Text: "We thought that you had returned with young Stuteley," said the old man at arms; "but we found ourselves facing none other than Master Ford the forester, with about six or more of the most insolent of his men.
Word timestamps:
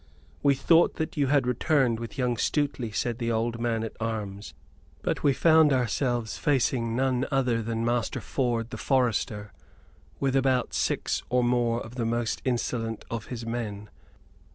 "We 0.41 0.55
thought 0.55 0.95
that 0.95 1.15
you 1.15 1.27
had 1.27 1.45
returned 1.45 1.99
with 1.99 2.17
young 2.17 2.35
Stuteley," 2.35 2.89
said 2.91 3.19
the 3.19 3.31
old 3.31 3.59
man 3.59 3.83
at 3.83 3.95
arms; 3.99 4.55
"but 5.03 5.21
we 5.21 5.31
found 5.31 5.71
ourselves 5.71 6.39
facing 6.39 6.95
none 6.95 7.27
other 7.29 7.61
than 7.61 7.85
Master 7.85 8.19
Ford 8.19 8.71
the 8.71 8.77
forester, 8.77 9.53
with 10.19 10.35
about 10.35 10.73
six 10.73 11.21
or 11.29 11.43
more 11.43 11.81
of 11.81 11.93
the 11.97 12.05
most 12.07 12.41
insolent 12.45 13.05
of 13.11 13.27
his 13.27 13.45
men. 13.45 13.91